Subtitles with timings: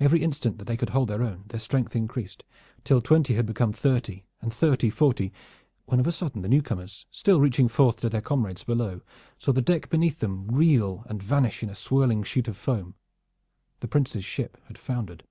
[0.00, 2.42] Every instant that they could hold their own their strength increased,
[2.82, 5.32] till twenty had become thirty and thirty forty,
[5.84, 9.02] when of a sudden the newcomers, still reaching forth to their comrades below,
[9.38, 12.96] saw the deck beneath them reel and vanish in a swirling sheet of foam.
[13.78, 15.22] The Prince's ship had foundered.